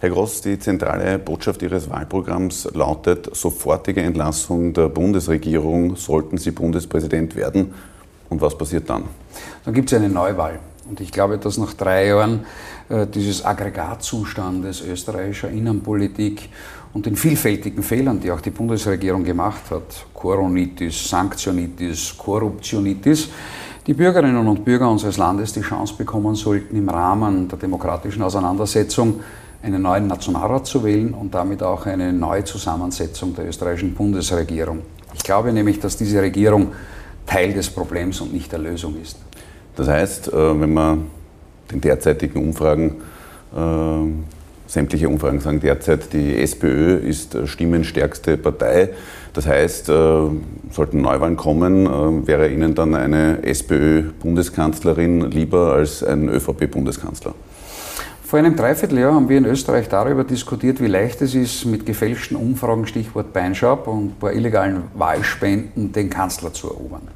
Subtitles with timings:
[0.00, 7.34] Herr Gross, die zentrale Botschaft Ihres Wahlprogramms lautet sofortige Entlassung der Bundesregierung, sollten Sie Bundespräsident
[7.34, 7.74] werden.
[8.28, 9.06] Und was passiert dann?
[9.64, 10.60] Dann gibt es eine Neuwahl.
[10.88, 12.46] Und ich glaube, dass nach drei Jahren
[12.88, 16.48] äh, dieses Aggregatzustandes österreichischer Innenpolitik
[16.94, 23.30] und den vielfältigen Fehlern, die auch die Bundesregierung gemacht hat, Koronitis, Sanktionitis, Korruptionitis,
[23.84, 29.20] die Bürgerinnen und Bürger unseres Landes die Chance bekommen sollten, im Rahmen der demokratischen Auseinandersetzung
[29.62, 34.82] einen neuen Nationalrat zu wählen und damit auch eine neue Zusammensetzung der österreichischen Bundesregierung.
[35.14, 36.72] Ich glaube nämlich, dass diese Regierung
[37.26, 39.18] Teil des Problems und nicht der Lösung ist.
[39.76, 41.06] Das heißt, äh, wenn man
[41.70, 42.96] den derzeitigen Umfragen,
[43.54, 43.58] äh,
[44.66, 48.90] sämtliche Umfragen sagen derzeit, die SPÖ ist stimmenstärkste Partei.
[49.32, 49.92] Das heißt, äh,
[50.70, 57.34] sollten Neuwahlen kommen, wäre Ihnen dann eine SPÖ-Bundeskanzlerin lieber als ein ÖVP-Bundeskanzler?
[58.28, 62.36] Vor einem Dreivierteljahr haben wir in Österreich darüber diskutiert, wie leicht es ist, mit gefälschten
[62.36, 67.08] Umfragen, Stichwort Beinschab und ein paar illegalen Wahlspenden den Kanzler zu erobern.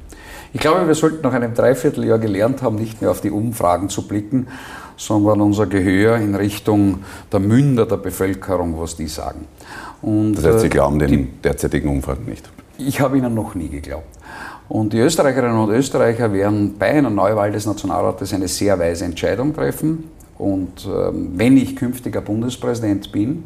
[0.53, 4.07] Ich glaube, wir sollten nach einem Dreivierteljahr gelernt haben, nicht mehr auf die Umfragen zu
[4.07, 4.47] blicken,
[4.97, 9.45] sondern unser Gehör in Richtung der Münder der Bevölkerung, was die sagen.
[10.01, 12.49] Und, das heißt, Sie äh, glauben den die, derzeitigen Umfragen nicht?
[12.79, 14.17] Ich habe Ihnen noch nie geglaubt.
[14.67, 19.53] Und die Österreicherinnen und Österreicher werden bei einer Neuwahl des Nationalrates eine sehr weise Entscheidung
[19.53, 20.05] treffen.
[20.43, 23.45] Und ähm, wenn ich künftiger Bundespräsident bin,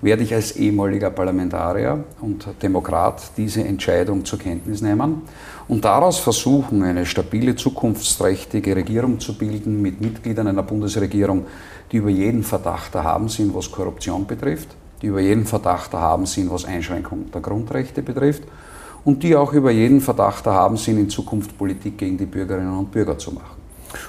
[0.00, 5.22] werde ich als ehemaliger Parlamentarier und Demokrat diese Entscheidung zur Kenntnis nehmen
[5.68, 11.44] und daraus versuchen, eine stabile, zukunftsträchtige Regierung zu bilden mit Mitgliedern einer Bundesregierung,
[11.92, 14.68] die über jeden Verdacht erhaben sind, was Korruption betrifft,
[15.02, 18.44] die über jeden Verdacht erhaben sind, was Einschränkung der Grundrechte betrifft
[19.04, 22.90] und die auch über jeden Verdacht erhaben sind, in Zukunft Politik gegen die Bürgerinnen und
[22.90, 23.57] Bürger zu machen.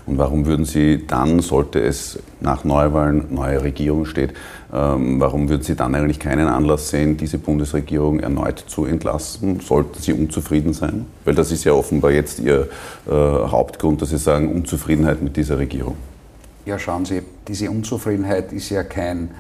[0.06, 4.34] Und warum würden Sie dann, sollte es nach Neuwahlen neue Regierung steht,
[4.74, 9.60] ähm, warum würden Sie dann eigentlich keinen Anlass sehen, diese Bundesregierung erneut zu entlassen?
[9.60, 11.06] Sollten Sie unzufrieden sein?
[11.26, 12.68] Weil das ist ja offenbar jetzt Ihr
[13.08, 15.96] äh, Hauptgrund, dass Sie sagen, Unzufriedenheit mit dieser Regierung.
[16.66, 19.32] Ja, schauen Sie, diese Unzufriedenheit ist ja kein,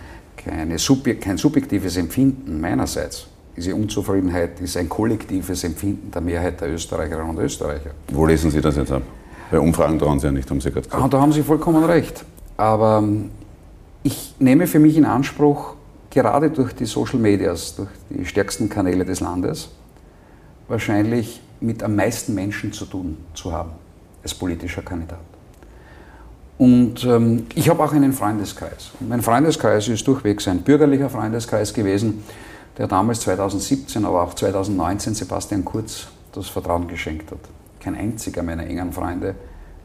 [0.77, 3.27] Subjek kein subjektives Empfinden meinerseits.
[3.55, 7.91] Diese Unzufriedenheit ist ein kollektives Empfinden der Mehrheit der Österreicherinnen und Österreicher.
[8.07, 9.01] Wo lesen Sie das jetzt ab?
[9.51, 11.03] Bei Umfragen trauen Sie ja nicht, haben Sie gerade gesagt.
[11.03, 12.23] Ah, da haben Sie vollkommen recht.
[12.57, 13.31] Aber ähm,
[14.03, 15.73] ich nehme für mich in Anspruch,
[16.09, 19.69] gerade durch die Social Medias, durch die stärksten Kanäle des Landes,
[20.67, 23.71] wahrscheinlich mit am meisten Menschen zu tun zu haben
[24.23, 25.19] als politischer Kandidat.
[26.57, 28.91] Und ähm, ich habe auch einen Freundeskreis.
[28.99, 32.23] Und mein Freundeskreis ist durchwegs ein bürgerlicher Freundeskreis gewesen,
[32.77, 37.39] der damals 2017, aber auch 2019 Sebastian Kurz das Vertrauen geschenkt hat.
[37.79, 39.35] Kein einziger meiner engen Freunde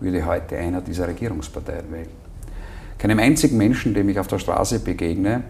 [0.00, 2.08] würde heute einer dieser Regierungsparteien wählen.
[2.98, 5.42] Keinem einzigen Menschen, dem ich auf der Straße begegne,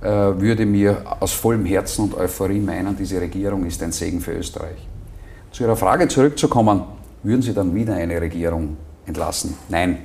[0.00, 4.32] äh, würde mir aus vollem Herzen und Euphorie meinen, diese Regierung ist ein Segen für
[4.32, 4.86] Österreich.
[5.50, 6.82] Zu Ihrer Frage zurückzukommen,
[7.22, 8.76] würden Sie dann wieder eine Regierung
[9.06, 9.54] entlassen?
[9.68, 9.98] Nein.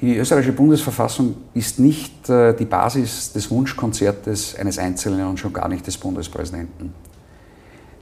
[0.00, 5.68] Die österreichische Bundesverfassung ist nicht äh, die Basis des Wunschkonzertes eines Einzelnen und schon gar
[5.68, 6.92] nicht des Bundespräsidenten.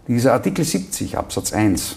[0.08, 1.96] Dieser Artikel 70 Absatz 1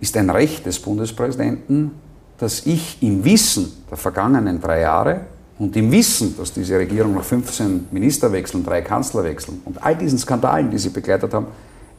[0.00, 1.92] ist ein Recht des Bundespräsidenten,
[2.38, 5.20] dass ich im Wissen der vergangenen drei Jahre
[5.58, 10.70] und im Wissen, dass diese Regierung nach 15 Ministerwechseln, drei Kanzlerwechseln und all diesen Skandalen,
[10.70, 11.48] die sie begleitet haben,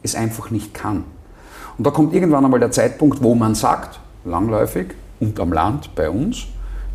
[0.02, 1.04] es einfach nicht kann.
[1.78, 4.88] Und da kommt irgendwann einmal der Zeitpunkt, wo man sagt, langläufig
[5.20, 6.46] und am Land bei uns,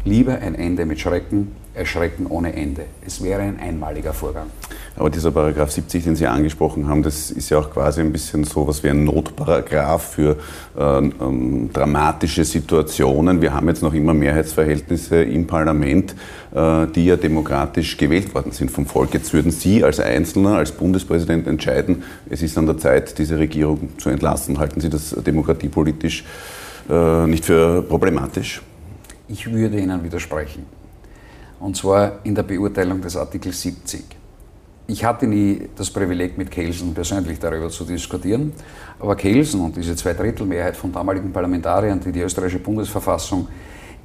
[0.03, 2.85] lieber ein Ende mit Schrecken Erschrecken ohne Ende.
[3.05, 4.47] Es wäre ein einmaliger Vorgang.
[4.95, 8.43] Aber dieser Paragraph 70, den Sie angesprochen haben, das ist ja auch quasi ein bisschen
[8.43, 10.37] so was wie ein Notparagraph für
[10.75, 13.41] äh, ähm, dramatische Situationen.
[13.41, 16.15] Wir haben jetzt noch immer Mehrheitsverhältnisse im Parlament,
[16.53, 19.13] äh, die ja demokratisch gewählt worden sind vom Volk.
[19.13, 23.89] Jetzt würden Sie als Einzelner, als Bundespräsident entscheiden, es ist an der Zeit, diese Regierung
[23.99, 24.57] zu entlassen.
[24.57, 26.25] Halten Sie das demokratiepolitisch
[26.89, 28.63] äh, nicht für problematisch?
[29.27, 30.76] Ich würde Ihnen widersprechen
[31.59, 34.03] und zwar in der Beurteilung des Artikels 70.
[34.89, 38.53] Ich hatte nie das Privileg, mit Kelsen persönlich darüber zu diskutieren,
[38.99, 43.47] aber Kelsen und diese Zweidrittelmehrheit von damaligen Parlamentariern, die die österreichische Bundesverfassung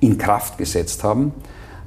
[0.00, 1.32] in Kraft gesetzt haben,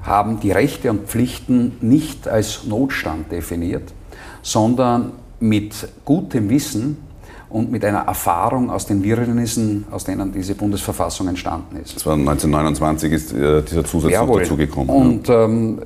[0.04, 3.94] haben die Rechte und Pflichten nicht als Notstand definiert,
[4.42, 6.98] sondern mit gutem Wissen
[7.56, 11.96] und mit einer Erfahrung aus den Wirrnissen, aus denen diese Bundesverfassung entstanden ist.
[11.96, 14.42] Das war 1929 ist äh, dieser Zusatz Jawohl.
[14.42, 14.90] dazugekommen.
[14.90, 15.82] Und ähm,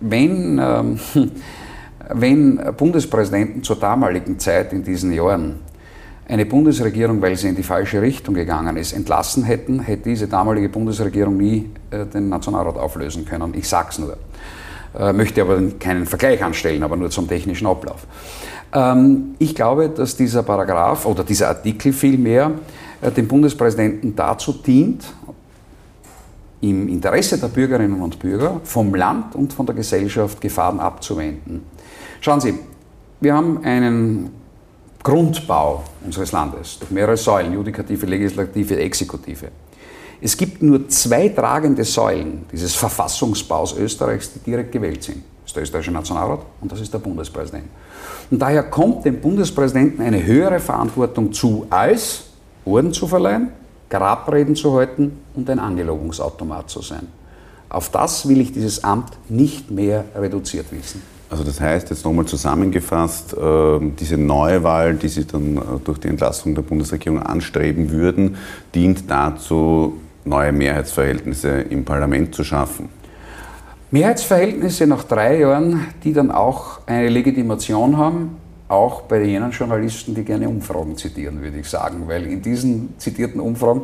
[0.00, 0.98] wenn, ähm,
[2.12, 5.60] wenn Bundespräsidenten zur damaligen Zeit in diesen Jahren
[6.26, 10.70] eine Bundesregierung, weil sie in die falsche Richtung gegangen ist, entlassen hätten, hätte diese damalige
[10.70, 13.54] Bundesregierung nie äh, den Nationalrat auflösen können.
[13.54, 14.16] Ich sag's nur.
[14.98, 18.06] Äh, möchte aber keinen Vergleich anstellen, aber nur zum technischen Ablauf.
[18.72, 22.52] Ähm, ich glaube, dass dieser Paragraph oder dieser Artikel vielmehr
[23.00, 25.04] äh, dem Bundespräsidenten dazu dient,
[26.60, 31.62] im Interesse der Bürgerinnen und Bürger vom Land und von der Gesellschaft Gefahren abzuwenden.
[32.20, 32.54] Schauen Sie,
[33.20, 34.30] wir haben einen
[35.02, 39.48] Grundbau unseres Landes durch mehrere Säulen, Judikative, Legislative, Exekutive.
[40.24, 45.16] Es gibt nur zwei tragende Säulen dieses Verfassungsbaus Österreichs, die direkt gewählt sind.
[45.42, 47.64] Das ist der österreichische Nationalrat und das ist der Bundespräsident.
[48.30, 52.26] Und daher kommt dem Bundespräsidenten eine höhere Verantwortung zu, als
[52.64, 53.48] Orden zu verleihen,
[53.90, 57.08] Grabreden zu halten und ein Angelobungsautomat zu sein.
[57.68, 61.02] Auf das will ich dieses Amt nicht mehr reduziert wissen.
[61.30, 66.08] Also das heißt, jetzt nochmal zusammengefasst, äh, diese Neuwahl, die Sie dann äh, durch die
[66.08, 68.36] Entlassung der Bundesregierung anstreben würden,
[68.74, 72.88] dient dazu, neue Mehrheitsverhältnisse im Parlament zu schaffen.
[73.90, 78.36] Mehrheitsverhältnisse nach drei Jahren, die dann auch eine Legitimation haben,
[78.68, 83.40] auch bei jenen Journalisten, die gerne Umfragen zitieren, würde ich sagen, weil in diesen zitierten
[83.40, 83.82] Umfragen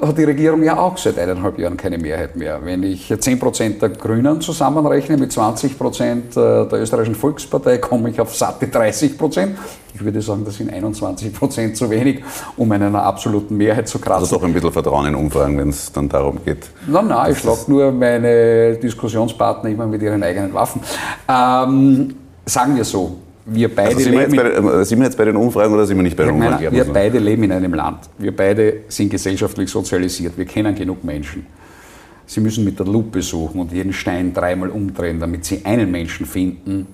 [0.00, 2.58] hat die Regierung ja auch seit eineinhalb Jahren keine Mehrheit mehr.
[2.64, 8.66] Wenn ich 10% der Grünen zusammenrechne mit 20% der österreichischen Volkspartei, komme ich auf satte
[8.66, 9.50] 30%.
[9.94, 12.24] Ich würde sagen, das sind 21% zu wenig,
[12.56, 14.24] um in einer absoluten Mehrheit zu kratzen.
[14.24, 16.68] Also doch ein bisschen Vertrauen in Umfragen, wenn es dann darum geht.
[16.88, 20.80] Nein, nein, ich schlage nur meine Diskussionspartner immer mit ihren eigenen Waffen.
[21.28, 25.24] Ähm, sagen wir so, wir beide also sind, wir bei, äh, sind, wir jetzt bei
[25.24, 26.64] den Umfragen oder sind wir nicht bei den Umfragen?
[26.64, 28.08] Meine, wir beide leben in einem Land.
[28.18, 30.36] Wir beide sind gesellschaftlich sozialisiert.
[30.36, 31.46] Wir kennen genug Menschen.
[32.26, 36.24] Sie müssen mit der Lupe suchen und jeden Stein dreimal umdrehen, damit Sie einen Menschen
[36.24, 36.86] finden,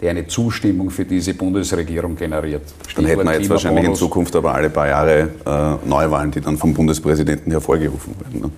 [0.00, 2.62] der eine Zustimmung für diese Bundesregierung generiert.
[2.96, 6.58] Dann hätten wir jetzt wahrscheinlich in Zukunft aber alle paar Jahre äh, Neuwahlen, die dann
[6.58, 8.40] vom Bundespräsidenten hervorgerufen werden.
[8.40, 8.50] Ne?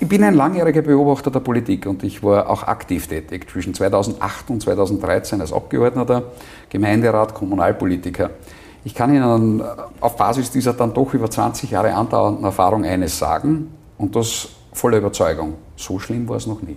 [0.00, 4.48] Ich bin ein langjähriger Beobachter der Politik und ich war auch aktiv tätig zwischen 2008
[4.48, 6.22] und 2013 als Abgeordneter,
[6.70, 8.30] Gemeinderat, Kommunalpolitiker.
[8.84, 9.60] Ich kann Ihnen
[10.00, 14.98] auf Basis dieser dann doch über 20 Jahre andauernden Erfahrung eines sagen und das voller
[14.98, 15.54] Überzeugung.
[15.74, 16.76] So schlimm war es noch nie.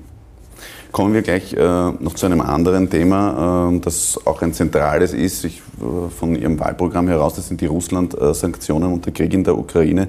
[0.92, 5.46] Kommen wir gleich äh, noch zu einem anderen Thema, äh, das auch ein zentrales ist,
[5.46, 9.58] ich, äh, von Ihrem Wahlprogramm heraus, das sind die Russland-Sanktionen und der Krieg in der
[9.58, 10.08] Ukraine.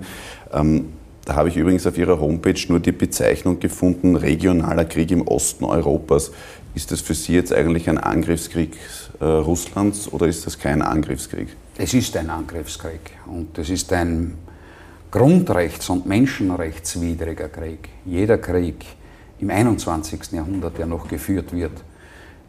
[0.52, 0.86] Ähm,
[1.24, 5.64] da habe ich übrigens auf Ihrer Homepage nur die Bezeichnung gefunden, regionaler Krieg im Osten
[5.64, 6.32] Europas.
[6.74, 8.76] Ist das für Sie jetzt eigentlich ein Angriffskrieg
[9.20, 11.48] äh, Russlands oder ist das kein Angriffskrieg?
[11.76, 14.34] Es ist ein Angriffskrieg und es ist ein
[15.10, 17.88] grundrechts- und menschenrechtswidriger Krieg.
[18.04, 18.84] Jeder Krieg
[19.38, 20.32] im 21.
[20.32, 21.72] Jahrhundert, der noch geführt wird,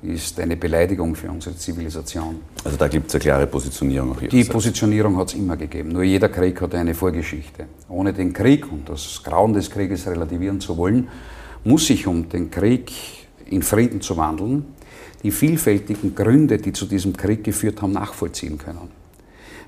[0.04, 2.42] ist eine Beleidigung für unsere Zivilisation.
[2.64, 4.30] Also da gibt es eine klare Positionierung auch hier.
[4.30, 5.90] Die Positionierung hat es immer gegeben.
[5.90, 7.66] Nur jeder Krieg hat eine Vorgeschichte.
[7.90, 11.08] Ohne den Krieg und das Grauen des Krieges relativieren zu wollen,
[11.64, 12.92] muss ich, um den Krieg
[13.46, 14.66] in Frieden zu wandeln,
[15.24, 18.92] die vielfältigen Gründe, die zu diesem Krieg geführt haben, nachvollziehen können.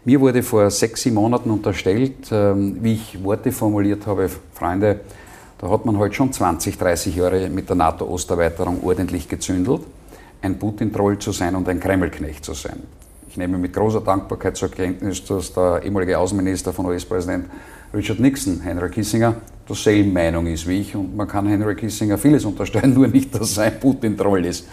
[0.03, 4.99] Mir wurde vor sechs, sieben Monaten unterstellt, ähm, wie ich Worte formuliert habe, Freunde,
[5.57, 9.81] da hat man heute halt schon 20, 30 Jahre mit der NATO-Osterweiterung ordentlich gezündelt
[10.45, 12.83] ein Putin-Troll zu sein und ein Kremlknecht zu sein.
[13.27, 17.47] Ich nehme mit großer Dankbarkeit zur Kenntnis, dass der ehemalige Außenminister von US-Präsident
[17.93, 19.35] Richard Nixon, Henry Kissinger,
[19.67, 23.57] derselben Meinung ist wie ich und man kann Henry Kissinger vieles unterstellen, nur nicht, dass
[23.57, 24.67] er ein Putin-Troll ist.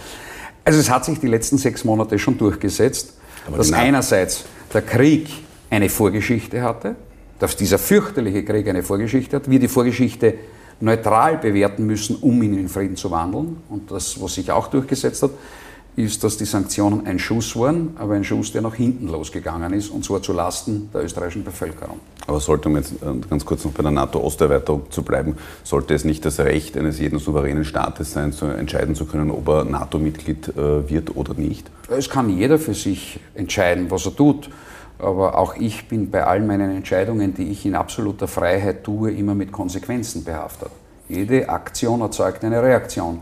[0.64, 3.14] Also es hat sich die letzten sechs Monate schon durchgesetzt,
[3.46, 3.80] Aber dass genau.
[3.80, 5.28] einerseits der Krieg
[5.70, 6.94] eine Vorgeschichte hatte,
[7.38, 10.34] dass dieser fürchterliche Krieg eine Vorgeschichte hat, wir die Vorgeschichte
[10.82, 13.58] neutral bewerten müssen, um ihn in Frieden zu wandeln.
[13.68, 15.30] Und das, was sich auch durchgesetzt hat,
[15.94, 19.90] ist, dass die Sanktionen ein Schuss waren, aber ein Schuss, der nach hinten losgegangen ist,
[19.90, 22.00] und zwar zu Lasten der österreichischen Bevölkerung.
[22.26, 26.04] Aber sollte, um jetzt äh, ganz kurz noch bei der NATO-Osterweiterung zu bleiben, sollte es
[26.04, 30.56] nicht das Recht eines jeden souveränen Staates sein, zu entscheiden zu können, ob er NATO-Mitglied
[30.56, 31.70] äh, wird oder nicht?
[31.88, 34.48] Es kann jeder für sich entscheiden, was er tut.
[35.02, 39.34] Aber auch ich bin bei all meinen Entscheidungen, die ich in absoluter Freiheit tue, immer
[39.34, 40.70] mit Konsequenzen behaftet.
[41.08, 43.20] Jede Aktion erzeugt eine Reaktion.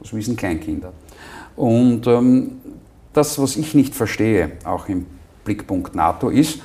[0.00, 0.92] Das wissen Kleinkinder.
[1.56, 2.60] Und ähm,
[3.14, 5.06] das, was ich nicht verstehe, auch im
[5.44, 6.60] Blickpunkt NATO, ist,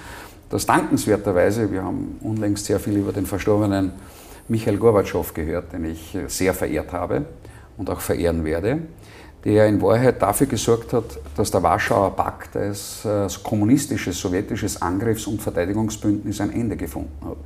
[0.49, 3.93] dass dankenswerterweise, wir haben unlängst sehr viel über den verstorbenen
[4.47, 7.25] Michael Gorbatschow gehört, den ich sehr verehrt habe
[7.77, 8.79] und auch verehren werde,
[9.45, 13.07] der in Wahrheit dafür gesorgt hat, dass der Warschauer Pakt als,
[13.43, 17.37] kommunistisches, sowjetisches Angriffs- und Verteidigungsbündnis ein Ende gefunden hat.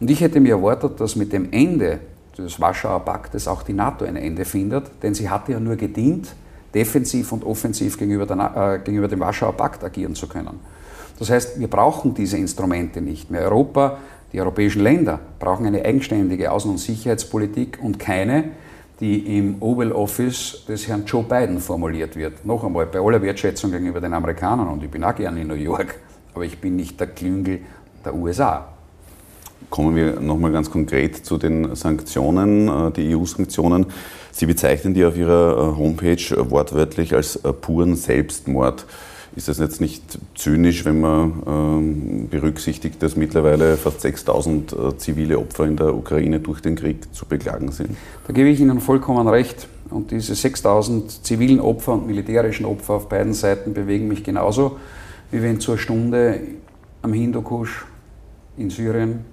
[0.00, 2.00] Und ich hätte mir erwartet, dass mit dem Ende
[2.36, 6.34] des Warschauer Paktes auch die NATO ein Ende findet, denn sie hatte ja nur gedient,
[6.74, 10.60] defensiv und offensiv gegenüber, der, äh, gegenüber dem Warschauer Pakt agieren zu können.
[11.18, 13.42] Das heißt, wir brauchen diese Instrumente nicht mehr.
[13.42, 13.98] Europa,
[14.32, 18.50] die europäischen Länder brauchen eine eigenständige Außen- und Sicherheitspolitik und keine,
[19.00, 22.44] die im Oval Office des Herrn Joe Biden formuliert wird.
[22.44, 25.54] Noch einmal, bei aller Wertschätzung gegenüber den Amerikanern, und ich bin auch gerne in New
[25.54, 26.00] York,
[26.34, 27.60] aber ich bin nicht der Klüngel
[28.04, 28.68] der USA.
[29.70, 33.86] Kommen wir nochmal ganz konkret zu den Sanktionen, äh, die EU-Sanktionen.
[34.32, 38.86] Sie bezeichnen die auf Ihrer äh, Homepage wortwörtlich als äh, puren Selbstmord.
[39.36, 45.38] Ist das jetzt nicht zynisch, wenn man ähm, berücksichtigt, dass mittlerweile fast 6000 äh, zivile
[45.38, 47.90] Opfer in der Ukraine durch den Krieg zu beklagen sind?
[48.26, 49.68] Da gebe ich Ihnen vollkommen recht.
[49.90, 54.78] Und diese 6000 zivilen Opfer und militärischen Opfer auf beiden Seiten bewegen mich genauso,
[55.30, 56.40] wie wenn zur Stunde
[57.02, 57.86] am Hindukusch
[58.56, 59.24] in Syrien,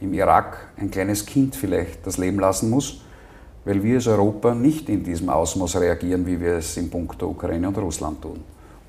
[0.00, 3.02] im Irak ein kleines Kind vielleicht das Leben lassen muss,
[3.64, 7.68] weil wir als Europa nicht in diesem Ausmaß reagieren, wie wir es in puncto Ukraine
[7.68, 8.40] und Russland tun.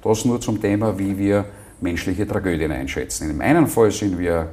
[0.04, 1.46] Das nur zum Thema, wie wir
[1.80, 3.24] menschliche Tragödien einschätzen.
[3.24, 4.50] In dem einen Fall sind wir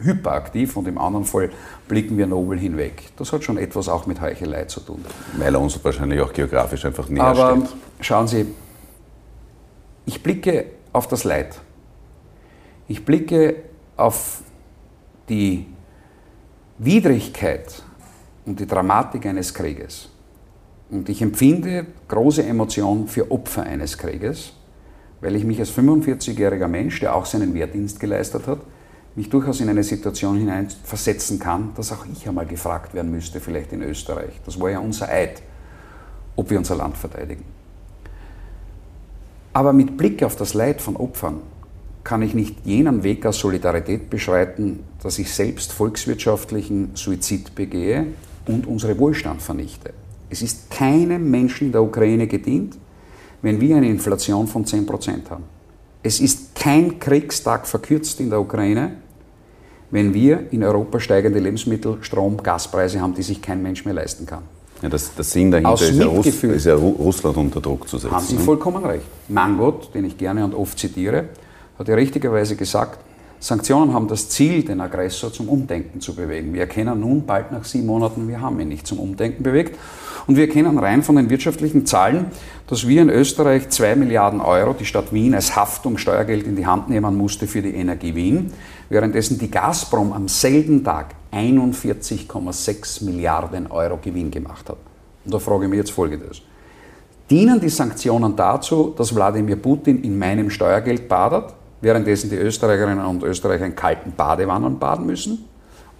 [0.00, 1.50] hyperaktiv und im anderen Fall
[1.88, 3.02] blicken wir nobel hinweg.
[3.16, 5.04] Das hat schon etwas auch mit Heuchelei zu tun.
[5.36, 7.76] Weil er uns wahrscheinlich auch geografisch einfach näher Aber steht.
[8.00, 8.46] schauen Sie,
[10.06, 11.58] ich blicke auf das Leid.
[12.86, 13.56] Ich blicke
[13.96, 14.42] auf
[15.28, 15.66] die
[16.78, 17.82] Widrigkeit
[18.46, 20.08] und die Dramatik eines Krieges.
[20.90, 24.54] Und ich empfinde große Emotion für Opfer eines Krieges
[25.20, 28.60] weil ich mich als 45-jähriger Mensch, der auch seinen Wehrdienst geleistet hat,
[29.14, 33.72] mich durchaus in eine Situation hineinversetzen kann, dass auch ich einmal gefragt werden müsste, vielleicht
[33.72, 34.40] in Österreich.
[34.46, 35.42] Das war ja unser Eid,
[36.36, 37.44] ob wir unser Land verteidigen.
[39.52, 41.40] Aber mit Blick auf das Leid von Opfern
[42.04, 48.06] kann ich nicht jenen Weg aus Solidarität beschreiten, dass ich selbst volkswirtschaftlichen Suizid begehe
[48.46, 49.92] und unsere Wohlstand vernichte.
[50.30, 52.78] Es ist keinem Menschen in der Ukraine gedient,
[53.42, 55.44] wenn wir eine Inflation von 10% haben.
[56.02, 58.92] Es ist kein Kriegstag verkürzt in der Ukraine,
[59.90, 64.26] wenn wir in Europa steigende Lebensmittel, Strom, Gaspreise haben, die sich kein Mensch mehr leisten
[64.26, 64.42] kann.
[64.82, 67.88] Ja, das, das Sinn dahinter Aus ist ja, Russ, ist ja Ru- Russland unter Druck
[67.88, 68.14] zu setzen.
[68.14, 68.40] Haben Sie ne?
[68.40, 69.04] vollkommen recht.
[69.28, 71.24] Mangot, den ich gerne und oft zitiere,
[71.78, 73.00] hat ja richtigerweise gesagt,
[73.40, 76.52] Sanktionen haben das Ziel, den Aggressor zum Umdenken zu bewegen.
[76.52, 79.78] Wir erkennen nun bald nach sieben Monaten, wir haben ihn nicht zum Umdenken bewegt.
[80.26, 82.26] Und wir erkennen rein von den wirtschaftlichen Zahlen,
[82.66, 86.66] dass wir in Österreich zwei Milliarden Euro, die Stadt Wien als Haftung Steuergeld in die
[86.66, 88.52] Hand nehmen musste für die Energie Wien,
[88.90, 94.78] währenddessen die Gazprom am selben Tag 41,6 Milliarden Euro Gewinn gemacht hat.
[95.24, 96.42] Und da frage ich mich jetzt Folgendes.
[97.30, 103.22] Dienen die Sanktionen dazu, dass Wladimir Putin in meinem Steuergeld badet, währenddessen die Österreicherinnen und
[103.22, 105.44] Österreicher in kalten Badewannen baden müssen?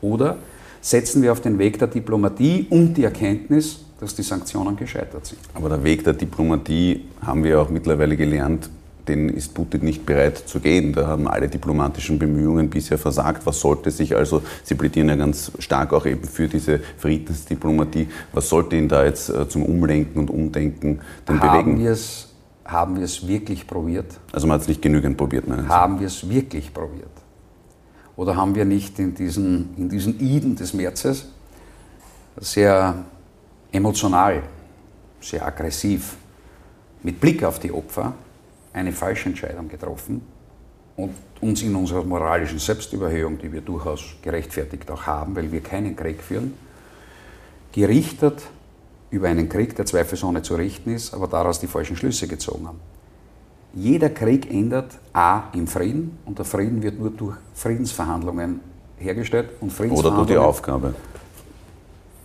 [0.00, 0.36] Oder
[0.80, 5.40] setzen wir auf den Weg der Diplomatie und die Erkenntnis, dass die Sanktionen gescheitert sind?
[5.54, 8.70] Aber der Weg der Diplomatie haben wir auch mittlerweile gelernt,
[9.08, 10.92] den ist Putin nicht bereit zu gehen.
[10.92, 13.46] Da haben alle diplomatischen Bemühungen bisher versagt.
[13.46, 18.48] Was sollte sich also, Sie plädieren ja ganz stark auch eben für diese Friedensdiplomatie, was
[18.48, 21.80] sollte ihn da jetzt äh, zum Umlenken und Umdenken denn Haben bewegen?
[21.82, 22.27] wir es
[22.68, 24.20] haben wir es wirklich probiert?
[24.30, 25.68] Also man hat es nicht genügend probiert, meinen Sie?
[25.68, 27.10] Haben wir es wirklich probiert?
[28.14, 31.26] Oder haben wir nicht in diesen, in diesen Iden des Märzes
[32.36, 32.94] sehr
[33.72, 34.42] emotional,
[35.20, 36.16] sehr aggressiv,
[37.02, 38.12] mit Blick auf die Opfer
[38.72, 40.20] eine falsche Entscheidung getroffen
[40.96, 45.96] und uns in unserer moralischen Selbstüberhöhung, die wir durchaus gerechtfertigt auch haben, weil wir keinen
[45.96, 46.54] Krieg führen,
[47.72, 48.42] gerichtet
[49.10, 52.80] über einen Krieg, der zweifelsohne zu richten ist, aber daraus die falschen Schlüsse gezogen haben.
[53.74, 58.60] Jeder Krieg endet A im Frieden und der Frieden wird nur durch Friedensverhandlungen
[58.98, 60.44] hergestellt und Oder durch die Friedensverhandlungen.
[60.44, 60.94] Aufgabe.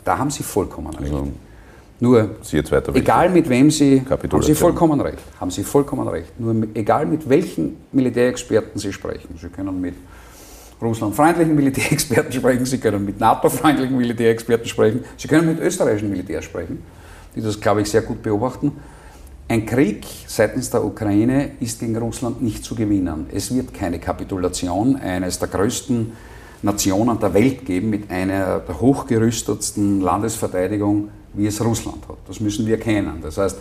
[0.03, 1.13] Da haben Sie vollkommen recht.
[1.13, 1.27] Also,
[1.99, 2.29] nur
[2.93, 5.19] egal mit wem Sie, haben Sie vollkommen recht.
[5.39, 6.37] Haben Sie vollkommen recht.
[6.39, 9.37] Nur egal mit welchen Militärexperten Sie sprechen.
[9.39, 9.95] Sie können mit
[10.83, 16.83] russlandfreundlichen Militärexperten sprechen, Sie können mit NATO-freundlichen Militärexperten sprechen, Sie können mit österreichischen Militär sprechen,
[17.35, 18.71] die das, glaube ich, sehr gut beobachten.
[19.47, 23.27] Ein Krieg seitens der Ukraine ist gegen Russland nicht zu gewinnen.
[23.33, 26.13] Es wird keine Kapitulation eines der größten
[26.61, 32.17] Nationen der Welt geben mit einer der hochgerüstetsten Landesverteidigung, wie es Russland hat.
[32.27, 33.19] Das müssen wir kennen.
[33.21, 33.57] Das heißt,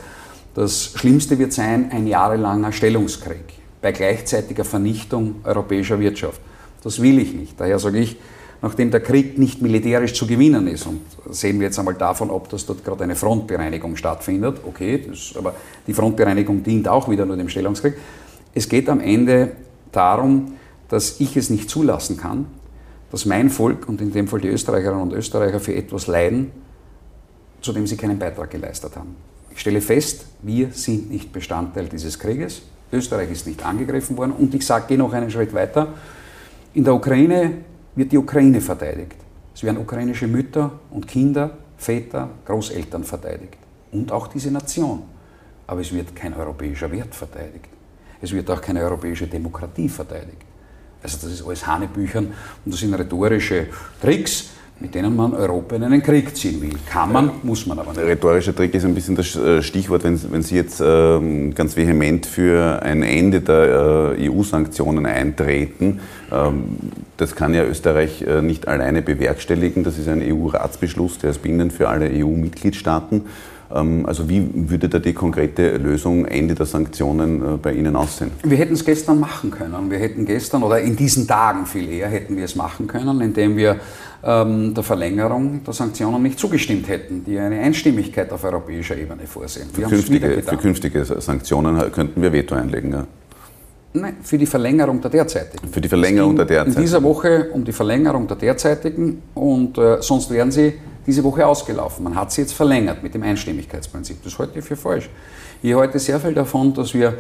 [0.54, 6.40] das Schlimmste wird sein ein jahrelanger Stellungskrieg bei gleichzeitiger Vernichtung europäischer Wirtschaft.
[6.82, 7.58] Das will ich nicht.
[7.58, 8.16] Daher sage ich,
[8.60, 12.48] nachdem der Krieg nicht militärisch zu gewinnen ist, und sehen wir jetzt einmal davon ab,
[12.48, 15.54] dass dort gerade eine Frontbereinigung stattfindet, okay, das, aber
[15.86, 17.94] die Frontbereinigung dient auch wieder nur dem Stellungskrieg.
[18.54, 19.52] Es geht am Ende
[19.90, 20.54] darum,
[20.88, 22.46] dass ich es nicht zulassen kann,
[23.10, 26.50] dass mein Volk und in dem Fall die Österreicherinnen und Österreicher für etwas leiden,
[27.60, 29.16] zu dem sie keinen Beitrag geleistet haben.
[29.50, 32.62] Ich stelle fest, wir sind nicht Bestandteil dieses Krieges.
[32.92, 35.94] Österreich ist nicht angegriffen worden und ich sage, gehe noch einen Schritt weiter.
[36.74, 37.58] In der Ukraine
[37.94, 39.16] wird die Ukraine verteidigt.
[39.54, 43.56] Es werden ukrainische Mütter und Kinder Väter, Großeltern verteidigt.
[43.90, 45.02] Und auch diese Nation.
[45.66, 47.68] Aber es wird kein europäischer Wert verteidigt.
[48.20, 50.42] Es wird auch keine europäische Demokratie verteidigt.
[51.02, 52.26] Also das ist alles Hanebüchern
[52.64, 53.66] und das sind rhetorische
[54.00, 54.50] Tricks,
[54.82, 56.72] mit denen man Europa in einen Krieg ziehen will.
[56.90, 58.00] Kann man, muss man aber nicht.
[58.00, 61.76] Der rhetorische Trick ist ein bisschen das äh, Stichwort, wenn, wenn Sie jetzt ähm, ganz
[61.76, 66.00] vehement für ein Ende der äh, EU-Sanktionen eintreten.
[66.32, 66.64] Ähm,
[67.16, 69.84] das kann ja Österreich äh, nicht alleine bewerkstelligen.
[69.84, 73.22] Das ist ein EU-Ratsbeschluss, der ist bindend für alle EU-Mitgliedstaaten.
[73.74, 78.30] Ähm, also wie würde da die konkrete Lösung Ende der Sanktionen bei Ihnen aussehen?
[78.42, 79.90] Wir hätten es gestern machen können.
[79.90, 83.56] Wir hätten gestern oder in diesen Tagen viel eher hätten wir es machen können, indem
[83.56, 83.76] wir
[84.24, 89.68] ähm, der Verlängerung der Sanktionen nicht zugestimmt hätten, die eine Einstimmigkeit auf europäischer Ebene vorsehen.
[89.72, 92.92] Für künftige, für künftige, Sanktionen könnten wir Veto einlegen.
[92.92, 93.06] Ja.
[93.94, 95.68] Nein, für die Verlängerung der derzeitigen.
[95.68, 96.76] Für die Verlängerung der derzeitigen.
[96.76, 100.74] In dieser Woche um die Verlängerung der derzeitigen und äh, sonst wären sie
[101.06, 102.04] diese Woche ausgelaufen.
[102.04, 104.22] Man hat sie jetzt verlängert mit dem Einstimmigkeitsprinzip.
[104.22, 105.08] Das halte ich für falsch.
[105.62, 107.18] Ich halte sehr viel davon, dass wir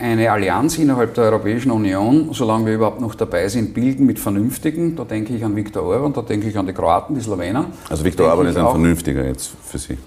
[0.00, 4.96] eine Allianz innerhalb der Europäischen Union, solange wir überhaupt noch dabei sind, bilden mit Vernünftigen.
[4.96, 7.66] Da denke ich an Viktor Orban, da denke ich an die Kroaten, die Slowenen.
[7.88, 9.98] Also Viktor Orban ist ein Vernünftiger jetzt für Sie?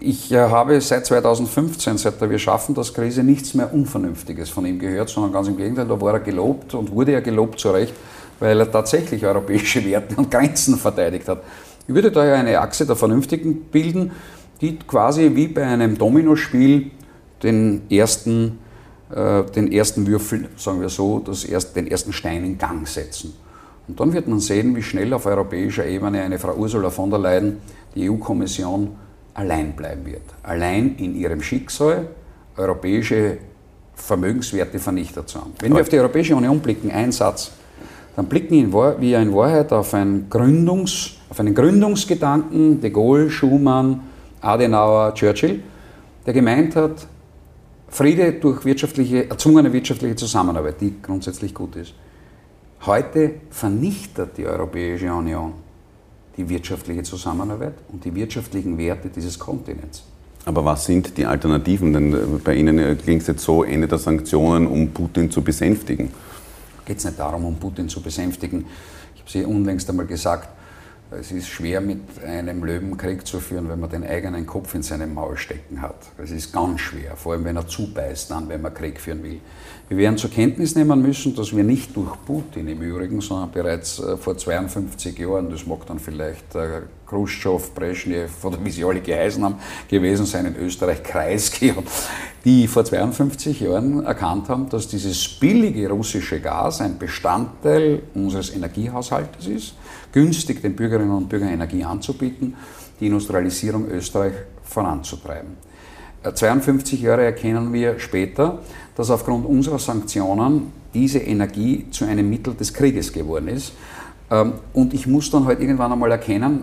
[0.00, 4.64] Ich äh, habe seit 2015, seit der Wir schaffen das Krise, nichts mehr Unvernünftiges von
[4.64, 7.70] ihm gehört, sondern ganz im Gegenteil, da war er gelobt und wurde er gelobt zu
[7.70, 7.94] Recht,
[8.40, 11.42] weil er tatsächlich europäische Werte und Grenzen verteidigt hat.
[11.88, 14.12] Ich würde daher eine Achse der Vernünftigen bilden,
[14.60, 16.90] die quasi wie bei einem Dominospiel
[17.42, 18.58] den ersten
[19.10, 23.32] äh, den ersten Würfel, sagen wir so, das erst, den ersten Stein in Gang setzen.
[23.86, 27.18] Und dann wird man sehen, wie schnell auf europäischer Ebene eine Frau Ursula von der
[27.18, 27.56] Leyen,
[27.94, 28.90] die EU-Kommission,
[29.32, 30.22] allein bleiben wird.
[30.42, 32.08] Allein in ihrem Schicksal,
[32.56, 33.38] europäische
[33.94, 35.54] Vermögenswerte vernichtet zu haben.
[35.60, 37.52] Wenn wir auf die Europäische Union blicken, ein Satz,
[38.14, 44.00] dann blicken wir in Wahrheit auf einen, Gründungs, auf einen Gründungsgedanken, de Gaulle, Schumann,
[44.40, 45.62] Adenauer, Churchill,
[46.26, 47.06] der gemeint hat,
[47.88, 51.94] Friede durch wirtschaftliche, erzwungene wirtschaftliche Zusammenarbeit, die grundsätzlich gut ist.
[52.86, 55.52] Heute vernichtet die Europäische Union
[56.36, 60.04] die wirtschaftliche Zusammenarbeit und die wirtschaftlichen Werte dieses Kontinents.
[60.44, 61.92] Aber was sind die Alternativen?
[61.92, 65.42] Denn äh, bei Ihnen äh, klingt es jetzt so, Ende der Sanktionen, um Putin zu
[65.42, 66.10] besänftigen.
[66.86, 68.64] Geht es nicht darum, um Putin zu besänftigen.
[69.14, 70.48] Ich habe Sie unlängst einmal gesagt,
[71.10, 74.82] es ist schwer, mit einem Löwen Krieg zu führen, wenn man den eigenen Kopf in
[74.82, 75.96] seinem Maul stecken hat.
[76.18, 79.40] Es ist ganz schwer, vor allem wenn er zubeißt dann, wenn man Krieg führen will.
[79.88, 83.98] Wir werden zur Kenntnis nehmen müssen, dass wir nicht durch Putin im Übrigen, sondern bereits
[84.00, 89.00] äh, vor 52 Jahren, das mag dann vielleicht äh, Khrushchev, Brezhnev oder wie sie alle
[89.00, 89.56] geheißen haben,
[89.88, 91.74] gewesen sein in Österreich, Kreisky,
[92.44, 99.46] die vor 52 Jahren erkannt haben, dass dieses billige russische Gas ein Bestandteil unseres Energiehaushaltes
[99.46, 99.74] ist
[100.12, 102.54] günstig den Bürgerinnen und Bürgern Energie anzubieten,
[103.00, 105.56] die Industrialisierung Österreich voranzutreiben.
[106.34, 108.58] 52 äh, Jahre erkennen wir später,
[108.96, 113.72] dass aufgrund unserer Sanktionen diese Energie zu einem Mittel des Krieges geworden ist.
[114.30, 116.62] Ähm, und ich muss dann halt irgendwann einmal erkennen,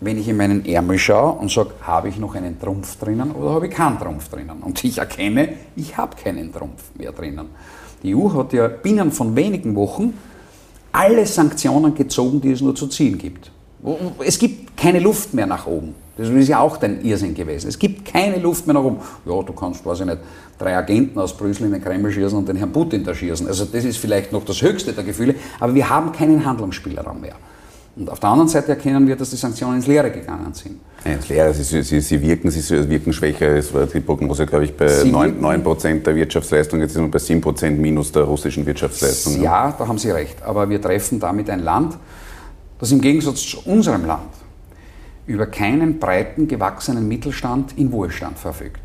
[0.00, 3.50] wenn ich in meinen Ärmel schaue und sage, habe ich noch einen Trumpf drinnen oder
[3.50, 4.62] habe ich keinen Trumpf drinnen?
[4.62, 7.46] Und ich erkenne, ich habe keinen Trumpf mehr drinnen.
[8.02, 10.14] Die EU hat ja binnen von wenigen Wochen
[10.92, 13.50] alle Sanktionen gezogen, die es nur zu ziehen gibt.
[14.24, 15.94] Es gibt keine Luft mehr nach oben.
[16.16, 17.68] Das ist ja auch dein Irrsinn gewesen.
[17.68, 18.98] Es gibt keine Luft mehr nach oben.
[19.26, 20.18] Ja, du kannst, weiß ich nicht,
[20.58, 23.46] drei Agenten aus Brüssel in den Kreml schießen und den Herrn Putin da schießen.
[23.46, 27.36] Also das ist vielleicht noch das höchste der Gefühle, aber wir haben keinen Handlungsspielraum mehr.
[27.96, 30.80] Und auf der anderen Seite erkennen wir, dass die Sanktionen ins Leere gegangen sind.
[31.02, 33.56] Ja, ins Leere, sie, sie, sie, wirken, sie wirken schwächer.
[33.56, 37.10] Es war die Prognose, glaube ich, bei sie 9%, 9 der Wirtschaftsleistung, jetzt sind wir
[37.10, 39.40] bei 7% minus der russischen Wirtschaftsleistung.
[39.40, 40.42] Ja, da haben Sie recht.
[40.42, 41.96] Aber wir treffen damit ein Land,
[42.78, 44.28] das im Gegensatz zu unserem Land
[45.26, 48.80] über keinen breiten, gewachsenen Mittelstand in Wohlstand verfügt.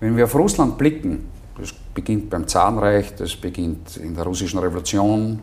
[0.00, 1.26] Wenn wir auf Russland blicken,
[1.58, 5.40] das beginnt beim Zarenreich, das beginnt in der russischen Revolution,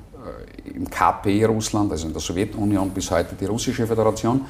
[0.73, 4.41] im KP Russland, also in der Sowjetunion bis heute die russische Föderation,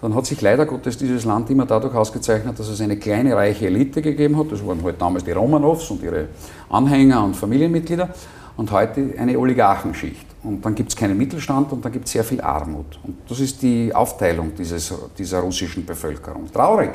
[0.00, 3.66] dann hat sich leider Gottes dieses Land immer dadurch ausgezeichnet, dass es eine kleine reiche
[3.66, 4.50] Elite gegeben hat.
[4.50, 6.28] Das waren halt damals die Romanows und ihre
[6.70, 8.08] Anhänger und Familienmitglieder
[8.56, 10.26] und heute eine Oligarchenschicht.
[10.42, 12.98] Und dann gibt es keinen Mittelstand und dann gibt es sehr viel Armut.
[13.02, 16.50] Und das ist die Aufteilung dieses, dieser russischen Bevölkerung.
[16.50, 16.92] Traurig,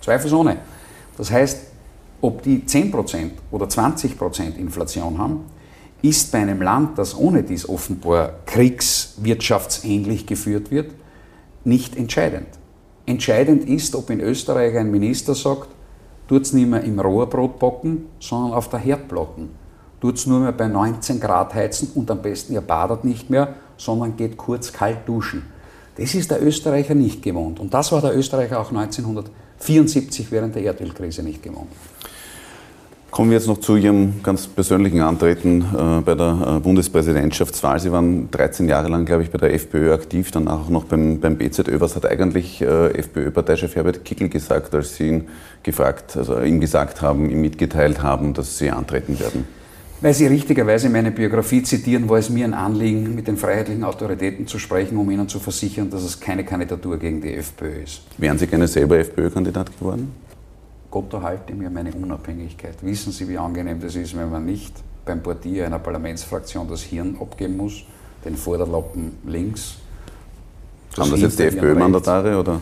[0.00, 0.56] zweifelsohne.
[1.18, 1.66] Das heißt,
[2.22, 5.44] ob die 10% oder 20% Inflation haben,
[6.02, 10.92] ist bei einem Land, das ohne dies offenbar kriegswirtschaftsähnlich geführt wird,
[11.64, 12.46] nicht entscheidend.
[13.06, 15.68] Entscheidend ist, ob in Österreich ein Minister sagt,
[16.28, 19.50] tut es nicht mehr im Rohrbrot backen, sondern auf der Herdplatten.
[20.00, 24.16] Es nur mehr bei 19 Grad heizen und am besten ihr badet nicht mehr, sondern
[24.16, 25.42] geht kurz kalt duschen.
[25.96, 27.58] Das ist der Österreicher nicht gewohnt.
[27.58, 31.72] Und das war der Österreicher auch 1974 während der Erdölkrise nicht gewohnt.
[33.18, 37.80] Kommen wir jetzt noch zu Ihrem ganz persönlichen Antreten äh, bei der äh, Bundespräsidentschaftswahl.
[37.80, 41.18] Sie waren 13 Jahre lang, glaube ich, bei der FPÖ aktiv, dann auch noch beim,
[41.18, 41.80] beim BZÖ.
[41.80, 45.28] Was hat eigentlich äh, FPÖ-Parteichef Herbert Kickel gesagt, als Sie ihn
[45.64, 49.48] gefragt, also ihm gesagt haben, ihm mitgeteilt haben, dass Sie antreten werden?
[50.00, 54.46] Weil Sie richtigerweise meine Biografie zitieren, war es mir ein Anliegen, mit den freiheitlichen Autoritäten
[54.46, 58.02] zu sprechen, um Ihnen zu versichern, dass es keine Kandidatur gegen die FPÖ ist.
[58.16, 60.12] Wären Sie gerne selber FPÖ-Kandidat geworden?
[60.98, 62.74] Gott erhalte mir meine Unabhängigkeit.
[62.82, 67.16] Wissen Sie, wie angenehm das ist, wenn man nicht beim Portier einer Parlamentsfraktion das Hirn
[67.20, 67.84] abgeben muss,
[68.24, 69.76] den Vorderlappen links.
[70.90, 72.60] Das Haben das jetzt die FPÖ-Mandatare oder?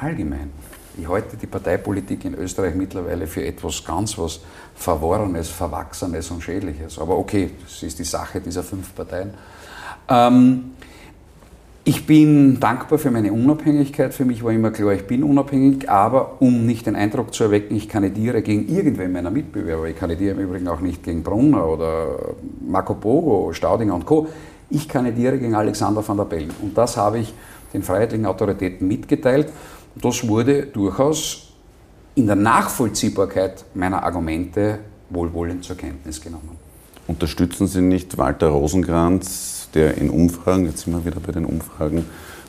[0.00, 0.50] Allgemein.
[0.98, 4.40] Ich halte die Parteipolitik in Österreich mittlerweile für etwas ganz was
[4.74, 6.98] Verworrenes, Verwachsenes und Schädliches.
[6.98, 9.34] Aber okay, das ist die Sache dieser fünf Parteien.
[10.08, 10.70] Ähm,
[11.88, 14.12] ich bin dankbar für meine Unabhängigkeit.
[14.12, 17.76] Für mich war immer klar, ich bin unabhängig, aber um nicht den Eindruck zu erwecken,
[17.76, 19.86] ich kandidiere gegen irgendwen meiner Mitbewerber.
[19.86, 22.34] Ich kandidiere im Übrigen auch nicht gegen Brunner oder
[22.66, 24.26] Marco Pogo, Staudinger und Co.
[24.68, 26.50] Ich kandidiere gegen Alexander van der Bellen.
[26.60, 27.32] Und das habe ich
[27.72, 29.46] den freiheitlichen Autoritäten mitgeteilt.
[29.94, 31.52] Das wurde durchaus
[32.16, 36.50] in der Nachvollziehbarkeit meiner Argumente wohlwollend zur Kenntnis genommen.
[37.06, 42.06] Unterstützen Sie nicht Walter Rosenkranz der in Umfragen, jetzt sind wir wieder bei den Umfragen,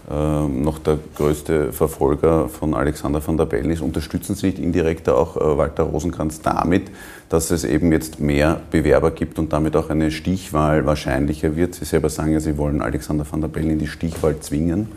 [0.10, 3.82] äh, noch der größte Verfolger von Alexander van der Bellen ist.
[3.82, 6.84] Unterstützen Sie nicht indirekt auch äh, Walter Rosenkranz damit,
[7.28, 11.76] dass es eben jetzt mehr Bewerber gibt und damit auch eine Stichwahl wahrscheinlicher wird?
[11.76, 14.88] Sie selber sagen ja, Sie wollen Alexander van der Bellen in die Stichwahl zwingen.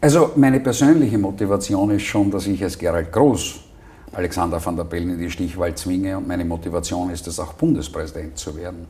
[0.00, 3.60] Also meine persönliche Motivation ist schon, dass ich als Gerald Groß
[4.12, 8.38] Alexander van der Bellen in die Stichwahl zwinge und meine Motivation ist es auch Bundespräsident
[8.38, 8.86] zu werden.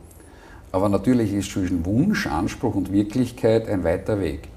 [0.71, 4.49] Aber natürlich ist zwischen Wunsch, Anspruch und Wirklichkeit ein weiter Weg.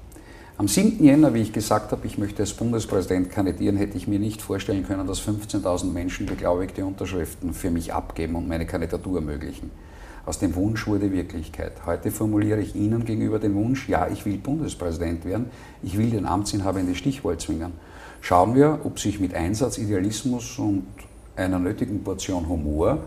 [0.57, 1.03] Am 7.
[1.03, 4.85] Jänner, wie ich gesagt habe, ich möchte als Bundespräsident kandidieren, hätte ich mir nicht vorstellen
[4.85, 9.71] können, dass 15.000 Menschen beglaubigte Unterschriften für mich abgeben und meine Kandidatur ermöglichen.
[10.23, 11.71] Aus dem Wunsch wurde Wirklichkeit.
[11.87, 15.47] Heute formuliere ich Ihnen gegenüber den Wunsch, ja, ich will Bundespräsident werden,
[15.81, 17.71] ich will den Amtsinhaber in die Stichwahl zwingen.
[18.19, 20.85] Schauen wir, ob sich mit Einsatz, Idealismus und
[21.35, 22.99] einer nötigen Portion Humor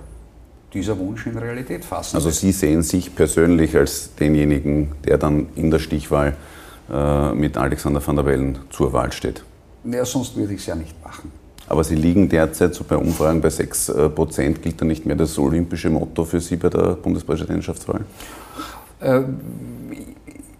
[0.75, 2.17] dieser Wunsch in Realität fassen.
[2.17, 6.35] Also Sie sehen sich persönlich als denjenigen, der dann in der Stichwahl
[6.93, 9.43] äh, mit Alexander van der Bellen zur Wahl steht?
[9.85, 11.33] Ja, sonst würde ich es ja nicht machen.
[11.67, 14.61] Aber Sie liegen derzeit so bei Umfragen bei 6 äh, Prozent.
[14.61, 18.01] Gilt da nicht mehr das olympische Motto für Sie bei der Bundespräsidentschaftswahl?
[19.01, 19.21] Äh,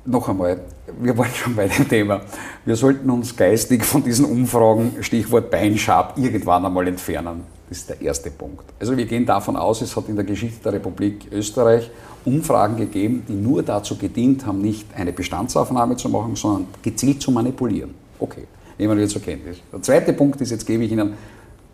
[0.07, 0.61] noch einmal,
[1.01, 2.23] wir waren schon bei dem Thema.
[2.65, 7.43] Wir sollten uns geistig von diesen Umfragen, Stichwort Beinschab, irgendwann einmal entfernen.
[7.69, 8.65] Das ist der erste Punkt.
[8.79, 11.91] Also wir gehen davon aus, es hat in der Geschichte der Republik Österreich
[12.25, 17.31] Umfragen gegeben, die nur dazu gedient haben, nicht eine Bestandsaufnahme zu machen, sondern gezielt zu
[17.31, 17.95] manipulieren.
[18.19, 18.45] Okay,
[18.79, 19.59] nehmen wir zur Kenntnis.
[19.73, 21.15] Der zweite Punkt ist, jetzt gebe ich Ihnen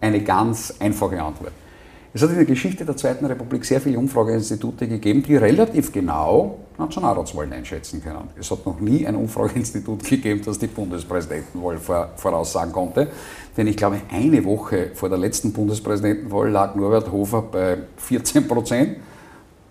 [0.01, 1.53] eine ganz einfache Antwort.
[2.13, 6.59] Es hat in der Geschichte der Zweiten Republik sehr viele Umfrageinstitute gegeben, die relativ genau
[6.81, 8.29] Nationalratswahlen einschätzen können.
[8.39, 11.79] Es hat noch nie ein Umfrageinstitut gegeben, das die Bundespräsidentenwahl
[12.17, 13.09] voraussagen konnte.
[13.57, 18.97] Denn ich glaube, eine Woche vor der letzten Bundespräsidentenwahl lag Norbert Hofer bei 14 Prozent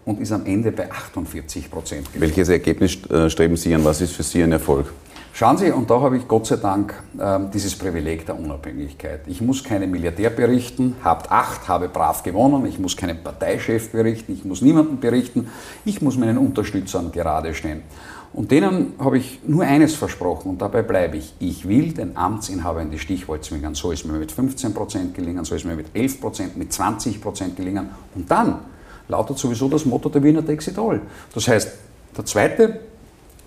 [0.05, 2.07] und ist am Ende bei 48 Prozent.
[2.15, 3.83] Welches Ergebnis äh, streben Sie an?
[3.85, 4.91] Was ist für Sie ein Erfolg?
[5.33, 9.21] Schauen Sie, und da habe ich Gott sei Dank äh, dieses Privileg der Unabhängigkeit.
[9.27, 14.33] Ich muss keinem Milliardär berichten, habt acht, habe brav gewonnen, ich muss keinem Parteichef berichten,
[14.33, 15.47] ich muss niemandem berichten,
[15.85, 17.83] ich muss meinen Unterstützern gerade stehen.
[18.31, 21.33] Und denen habe ich nur eines versprochen und dabei bleibe ich.
[21.39, 23.73] Ich will den Amtsinhaber in die Stichwahl zwingen.
[23.73, 27.21] So ist mir mit 15 Prozent gelingen, so ist mir mit 11 Prozent, mit 20
[27.21, 27.89] Prozent gelingen.
[28.13, 28.59] Und dann
[29.07, 31.01] lautet sowieso das Motto der Wiener All.
[31.33, 31.71] Das heißt,
[32.15, 32.79] der zweite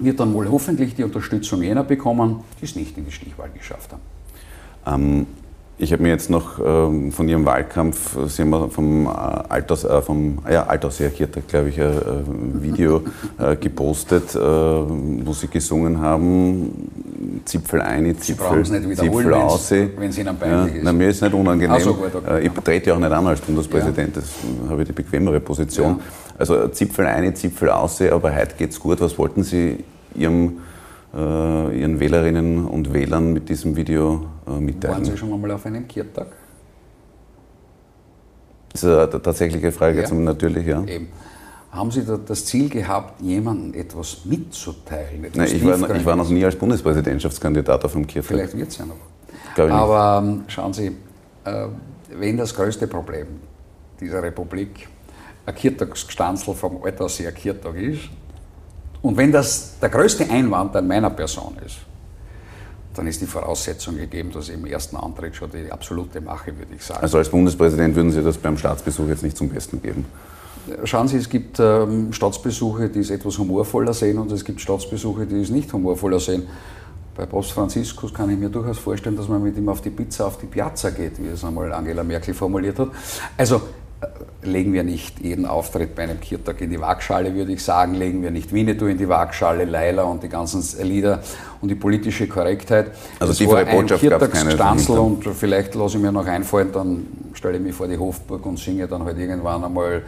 [0.04, 3.90] wird dann wohl hoffentlich die Unterstützung jener bekommen, die es nicht in die Stichwahl geschafft
[3.92, 4.02] haben.
[4.86, 5.26] Ähm,
[5.78, 9.84] ich habe mir jetzt noch ähm, von Ihrem Wahlkampf, äh, Sie haben vom, äh, Alters,
[9.84, 13.02] äh, vom ja, glaube ich, ein äh, Video
[13.38, 19.70] äh, gepostet, äh, wo Sie gesungen haben, Zipfel ein, Zipfel, Zipfel aus.
[19.72, 20.84] Wenn es Ihnen peinlich ja, ist.
[20.84, 21.80] Nein, mir ist nicht unangenehm.
[21.80, 22.46] So, gut, okay.
[22.46, 24.22] Ich trete ja auch nicht an als Bundespräsident, ja.
[24.22, 24.30] das
[24.68, 25.98] habe ich die bequemere Position.
[25.98, 26.04] Ja.
[26.38, 29.00] Also Zipfel ein, Zipfel aus, aber heute geht es gut.
[29.00, 29.82] Was wollten Sie
[30.14, 30.60] Ihrem,
[31.14, 34.94] äh, Ihren Wählerinnen und Wählern mit diesem Video äh, mitteilen?
[34.94, 36.28] Waren Sie schon einmal auf einem Kirtag?
[38.72, 40.14] Das ist eine tatsächliche Frage, ja.
[40.14, 40.82] natürlich, ja.
[40.84, 41.08] Eben.
[41.70, 45.24] Haben Sie da das Ziel gehabt, jemandem etwas mitzuteilen?
[45.24, 48.28] Etwas Nein, ich war, ich war, noch nie als Bundespräsidentschaftskandidat auf dem Kirtag.
[48.28, 49.70] Vielleicht wird es ja noch.
[49.70, 50.88] Aber ähm, schauen Sie,
[51.44, 51.66] äh,
[52.10, 53.26] wenn das größte Problem
[54.00, 54.88] dieser Republik
[55.46, 58.10] ein Kirtagsgestanzel vom Altaussee Kirtag ist,
[59.02, 61.78] Und wenn das der größte Einwand an meiner Person ist,
[62.94, 66.74] dann ist die Voraussetzung gegeben, dass ich im ersten Antritt schon die absolute Mache, würde
[66.76, 67.00] ich sagen.
[67.02, 70.04] Also als Bundespräsident würden Sie das beim Staatsbesuch jetzt nicht zum Besten geben?
[70.84, 75.26] Schauen Sie, es gibt ähm, Staatsbesuche, die es etwas humorvoller sehen und es gibt Staatsbesuche,
[75.26, 76.46] die es nicht humorvoller sehen.
[77.16, 80.26] Bei Papst Franziskus kann ich mir durchaus vorstellen, dass man mit ihm auf die Pizza,
[80.26, 82.88] auf die Piazza geht, wie es einmal Angela Merkel formuliert hat.
[83.36, 83.60] Also
[84.42, 88.22] legen wir nicht jeden Auftritt bei einem Kirtag in die Waagschale, würde ich sagen, legen
[88.22, 91.20] wir nicht Winnetou in die Waagschale, Leila und die ganzen Lieder
[91.60, 92.90] und die politische Korrektheit.
[93.20, 97.62] Also die war ein Kirtagsstanzel und vielleicht lasse ich mir noch einfallen, dann stelle ich
[97.62, 100.02] mich vor die Hofburg und singe dann halt irgendwann einmal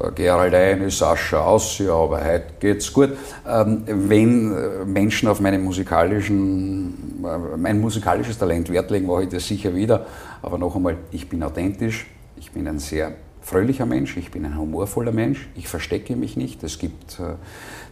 [0.00, 3.10] äh, Gerald eine, Sascha aus, ja, aber heute geht's gut.
[3.48, 9.28] Ähm, wenn äh, Menschen auf meine musikalischen, äh, mein musikalisches Talent Wert legen, mache ich
[9.28, 10.06] das sicher wieder.
[10.42, 13.12] Aber noch einmal, ich bin authentisch, ich bin ein sehr
[13.44, 16.64] fröhlicher Mensch, ich bin ein humorvoller Mensch, ich verstecke mich nicht.
[16.64, 17.18] Es gibt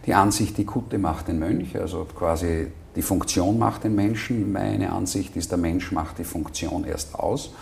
[0.05, 4.51] die Ansicht, die Kutte macht den Mönch, also quasi die Funktion macht den Menschen.
[4.51, 7.53] Meine Ansicht ist, der Mensch macht die Funktion erst aus.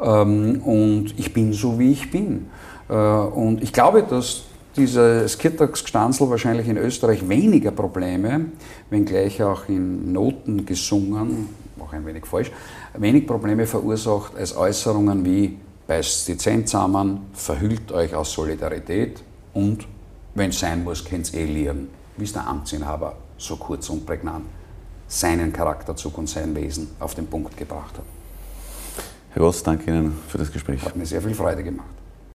[0.00, 2.46] Ähm, und ich bin so, wie ich bin.
[2.88, 4.44] Äh, und ich glaube, dass
[4.76, 8.46] dieses Kirtagsgestanzel wahrscheinlich in Österreich weniger Probleme,
[8.90, 11.48] wenngleich auch in Noten gesungen,
[11.80, 12.52] auch ein wenig falsch,
[12.96, 19.22] wenig Probleme verursacht als Äußerungen wie beißt die Zähne zusammen, verhüllt euch aus Solidarität
[19.54, 19.88] und,
[20.34, 24.06] wenn es sein muss, könnt ihr eh lieren, wie es der Amtsinhaber so kurz und
[24.06, 24.44] prägnant
[25.08, 28.04] seinen Charakterzug und sein Wesen auf den Punkt gebracht hat.
[29.30, 30.82] Herr Ross, danke Ihnen für das Gespräch.
[30.82, 31.88] Hat mir sehr viel Freude gemacht.